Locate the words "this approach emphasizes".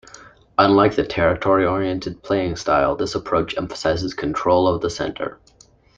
2.95-4.15